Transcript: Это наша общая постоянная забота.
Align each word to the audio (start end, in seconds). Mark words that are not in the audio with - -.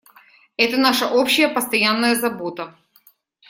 Это 0.57 0.77
наша 0.77 1.07
общая 1.11 1.47
постоянная 1.47 2.15
забота. 2.15 2.75